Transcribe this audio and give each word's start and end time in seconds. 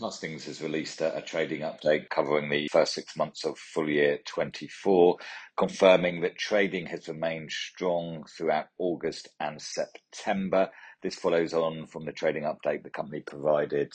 Castings 0.00 0.46
has 0.46 0.62
released 0.62 1.02
a, 1.02 1.14
a, 1.14 1.20
trading 1.20 1.60
update 1.60 2.08
covering 2.08 2.48
the 2.48 2.68
first 2.68 2.94
six 2.94 3.16
months 3.18 3.44
of 3.44 3.58
full 3.58 3.90
year 3.90 4.18
24, 4.24 5.18
confirming 5.58 6.22
that 6.22 6.38
trading 6.38 6.86
has 6.86 7.06
remained 7.06 7.52
strong 7.52 8.24
throughout 8.24 8.68
August 8.78 9.28
and 9.40 9.60
September. 9.60 10.70
This 11.02 11.16
follows 11.16 11.52
on 11.52 11.86
from 11.86 12.06
the 12.06 12.12
trading 12.12 12.44
update 12.44 12.82
the 12.82 12.88
company 12.88 13.20
provided 13.20 13.92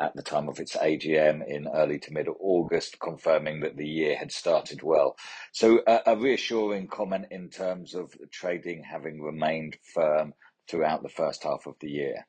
at 0.00 0.14
the 0.14 0.22
time 0.22 0.48
of 0.48 0.60
its 0.60 0.76
AGM 0.76 1.44
in 1.48 1.66
early 1.66 1.98
to 1.98 2.12
mid 2.12 2.28
August, 2.38 3.00
confirming 3.00 3.58
that 3.60 3.76
the 3.76 3.88
year 3.88 4.16
had 4.16 4.30
started 4.30 4.84
well. 4.84 5.16
So, 5.52 5.80
a 5.88 6.16
reassuring 6.16 6.86
comment 6.86 7.26
in 7.32 7.50
terms 7.50 7.96
of 7.96 8.14
trading 8.30 8.84
having 8.84 9.20
remained 9.20 9.76
firm 9.92 10.34
throughout 10.68 11.02
the 11.02 11.08
first 11.08 11.42
half 11.42 11.66
of 11.66 11.74
the 11.80 11.90
year. 11.90 12.26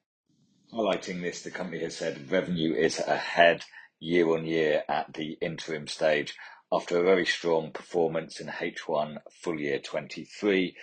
Highlighting 0.74 1.22
this, 1.22 1.42
the 1.42 1.50
company 1.50 1.82
has 1.82 1.96
said 1.96 2.32
revenue 2.32 2.74
is 2.76 3.00
ahead 3.00 3.66
year-on-year 4.00 4.84
at 4.88 5.14
the 5.14 5.36
interim 5.42 5.88
stage 5.88 6.36
after 6.72 7.00
a 7.00 7.04
very 7.04 7.26
strong 7.26 7.72
performance 7.72 8.40
in 8.40 8.48
H1 8.48 9.18
full 9.32 9.60
year 9.60 9.80
23. 9.80 10.76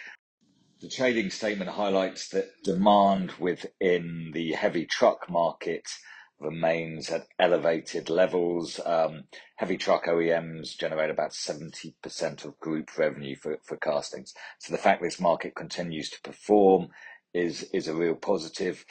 The 0.80 0.88
trading 0.88 1.30
statement 1.30 1.70
highlights 1.70 2.28
that 2.30 2.51
demand 2.64 3.33
within 3.38 4.33
the 4.34 4.52
heavy 4.52 4.87
truck 4.87 5.30
market 5.30 5.89
remains 6.41 7.09
at 7.09 7.28
elevated 7.39 8.11
levels. 8.11 8.80
Um, 8.84 9.25
heavy 9.55 9.77
truck 9.77 10.06
OEMs 10.06 10.77
generate 10.77 11.11
about 11.11 11.30
70% 11.30 12.45
of 12.45 12.59
group 12.59 12.98
revenue 12.98 13.37
for, 13.37 13.77
castings. 13.77 14.34
So 14.59 14.73
the 14.73 14.83
fact 14.83 15.00
this 15.00 15.20
market 15.20 15.55
continues 15.55 16.11
to 16.11 16.20
perform 16.23 16.89
is 17.33 17.87
a 17.87 17.95
real 17.95 18.14
positive 18.16 18.84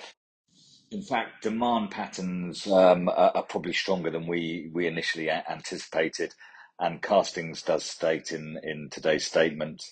in 0.92 1.02
fact, 1.02 1.44
demand 1.44 1.92
patterns 1.92 2.68
um, 2.68 3.10
are, 3.10 3.32
are, 3.36 3.44
probably 3.44 3.74
stronger 3.74 4.12
than 4.12 4.28
we, 4.28 4.70
we 4.74 4.88
initially 4.88 5.28
a- 5.28 5.44
anticipated. 5.50 6.34
And 6.80 7.02
Castings 7.02 7.62
does 7.62 7.84
state 7.84 8.32
in, 8.32 8.60
in 8.64 8.90
today's 8.92 9.26
statement 9.26 9.84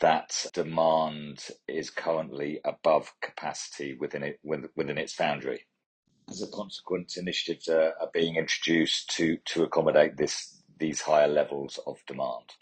that 0.00 0.46
demand 0.54 1.48
is 1.68 1.90
currently 1.90 2.60
above 2.64 3.12
capacity 3.20 3.96
within 4.00 4.22
it 4.22 4.40
within 4.42 4.96
its 4.96 5.12
foundry. 5.12 5.66
As 6.30 6.42
a 6.42 6.46
consequence, 6.46 7.16
initiatives 7.18 7.68
are, 7.68 7.94
are 8.00 8.10
being 8.14 8.36
introduced 8.36 9.10
to, 9.16 9.36
to 9.46 9.64
accommodate 9.64 10.16
this 10.16 10.62
these 10.78 11.02
higher 11.02 11.28
levels 11.28 11.78
of 11.86 11.98
demand. 12.06 12.54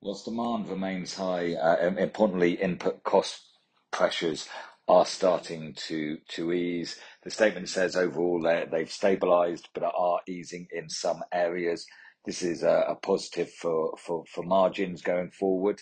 Whilst 0.00 0.24
demand 0.24 0.68
remains 0.68 1.14
high, 1.14 1.54
uh, 1.54 1.94
importantly, 1.98 2.52
input 2.52 3.02
cost 3.02 3.42
pressures 3.90 4.48
are 4.88 5.06
starting 5.06 5.74
to 5.74 6.18
to 6.28 6.52
ease. 6.52 6.98
The 7.22 7.30
statement 7.30 7.68
says 7.68 7.96
overall 7.96 8.42
they've 8.70 8.90
stabilized, 8.90 9.68
but 9.74 9.82
are 9.82 10.20
easing 10.28 10.66
in 10.72 10.88
some 10.88 11.22
areas. 11.32 11.86
This 12.24 12.42
is 12.42 12.62
a, 12.62 12.86
a 12.88 12.94
positive 12.94 13.50
for, 13.50 13.96
for, 13.98 14.24
for 14.32 14.42
margins 14.44 15.02
going 15.02 15.30
forward. 15.30 15.80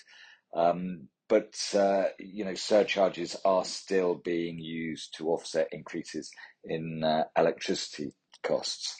Um, 0.55 1.09
but 1.29 1.55
uh, 1.75 2.07
you 2.19 2.45
know 2.45 2.55
surcharges 2.55 3.37
are 3.45 3.65
still 3.65 4.15
being 4.15 4.59
used 4.59 5.15
to 5.17 5.31
offset 5.31 5.69
increases 5.73 6.31
in 6.65 7.03
uh, 7.03 7.25
electricity 7.37 8.13
costs. 8.43 8.97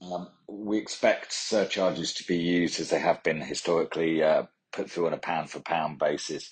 Um, 0.00 0.28
we 0.48 0.78
expect 0.78 1.32
surcharges 1.32 2.14
to 2.14 2.24
be 2.26 2.38
used 2.38 2.80
as 2.80 2.90
they 2.90 3.00
have 3.00 3.22
been 3.24 3.40
historically 3.40 4.22
uh, 4.22 4.44
put 4.72 4.90
through 4.90 5.08
on 5.08 5.12
a 5.12 5.18
pound 5.18 5.50
for 5.50 5.60
pound 5.60 5.98
basis 5.98 6.50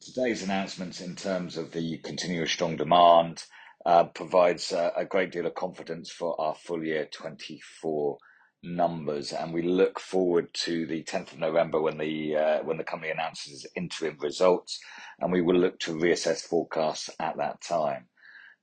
Today's 0.00 0.42
announcements 0.42 1.00
in 1.00 1.16
terms 1.16 1.56
of 1.56 1.72
the 1.72 1.98
continuous 1.98 2.52
strong 2.52 2.76
demand 2.76 3.44
uh, 3.84 4.04
provides 4.04 4.72
a, 4.72 5.04
great 5.08 5.32
deal 5.32 5.46
of 5.46 5.54
confidence 5.54 6.10
for 6.10 6.40
our 6.40 6.54
full 6.54 6.84
year 6.84 7.08
24 7.12 8.18
numbers, 8.62 9.32
and 9.32 9.52
we 9.52 9.62
look 9.62 9.98
forward 9.98 10.52
to 10.54 10.86
the 10.86 11.02
10th 11.02 11.32
of 11.32 11.38
November 11.38 11.80
when 11.80 11.98
the 11.98 12.36
uh, 12.36 12.62
when 12.62 12.76
the 12.76 12.84
company 12.84 13.10
announces 13.10 13.66
interim 13.74 14.16
results, 14.20 14.78
and 15.18 15.32
we 15.32 15.40
will 15.40 15.56
look 15.56 15.78
to 15.80 15.94
reassess 15.94 16.42
forecasts 16.42 17.10
at 17.18 17.36
that 17.38 17.60
time. 17.60 18.06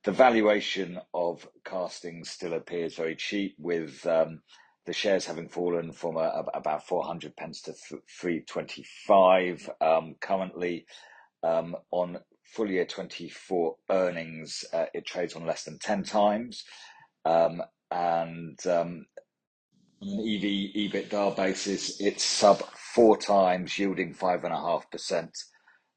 The 0.04 0.12
valuation 0.12 1.00
of 1.12 1.48
castings 1.64 2.30
still 2.30 2.54
appears 2.54 2.94
very 2.94 3.16
cheap, 3.16 3.54
with 3.58 4.06
um, 4.06 4.40
the 4.86 4.92
shares 4.92 5.26
having 5.26 5.48
fallen 5.48 5.92
from 5.92 6.16
a, 6.16 6.44
about 6.54 6.86
400 6.86 7.36
pence 7.36 7.62
to 7.62 7.72
325 7.72 9.70
um, 9.80 10.14
currently. 10.20 10.86
Um, 11.44 11.76
on 11.90 12.18
full 12.44 12.70
year 12.70 12.86
24 12.86 13.76
earnings, 13.90 14.64
uh, 14.72 14.86
it 14.94 15.06
trades 15.06 15.34
on 15.36 15.46
less 15.46 15.64
than 15.64 15.78
10 15.78 16.04
times. 16.04 16.64
Um, 17.24 17.62
and 17.90 18.58
um, 18.66 19.06
on 20.02 20.08
an 20.08 20.20
EV 20.20 20.74
EBITDA 20.74 21.36
basis, 21.36 22.00
it's 22.00 22.24
sub 22.24 22.62
four 22.94 23.16
times, 23.16 23.78
yielding 23.78 24.14
5.5%. 24.14 25.28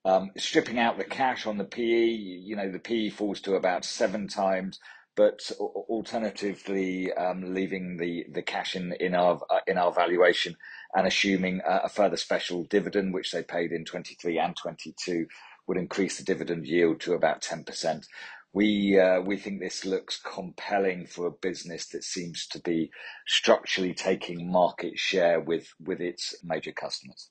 Um, 0.05 0.31
stripping 0.37 0.79
out 0.79 0.97
the 0.97 1.03
cash 1.03 1.45
on 1.45 1.57
the 1.57 1.65
PE, 1.65 2.05
you 2.07 2.55
know, 2.55 2.71
the 2.71 2.79
PE 2.79 3.09
falls 3.09 3.41
to 3.41 3.55
about 3.55 3.83
seven 3.83 4.27
times, 4.27 4.79
but 5.17 5.51
alternatively, 5.59 7.13
um, 7.13 7.55
leaving 7.55 7.97
the, 7.97 8.27
the 8.31 8.43
cash 8.43 8.77
in, 8.77 8.93
in 9.01 9.15
our 9.15 9.41
uh, 9.51 9.61
in 9.67 9.79
our 9.79 9.93
valuation 9.93 10.57
and 10.95 11.07
assuming 11.07 11.61
a, 11.67 11.83
a 11.85 11.89
further 11.89 12.17
special 12.17 12.65
dividend, 12.65 13.13
which 13.13 13.33
they 13.33 13.43
paid 13.43 13.73
in 13.73 13.85
23 13.85 14.39
and 14.39 14.57
22, 14.57 15.27
would 15.67 15.77
increase 15.77 16.19
the 16.19 16.25
dividend 16.25 16.67
yield 16.67 17.01
to 17.01 17.15
about 17.15 17.41
10%. 17.43 18.05
We 18.53 18.99
uh, 18.99 19.21
we 19.21 19.37
think 19.37 19.61
this 19.61 19.85
looks 19.85 20.21
compelling 20.23 21.07
for 21.07 21.27
a 21.27 21.31
business 21.31 21.87
that 21.89 22.05
seems 22.05 22.47
to 22.49 22.59
be 22.61 22.91
structurally 23.27 23.95
taking 23.95 24.51
market 24.51 24.99
share 24.99 25.41
with 25.41 25.73
with 25.83 26.01
its 26.01 26.35
major 26.43 26.73
customers. 26.73 27.25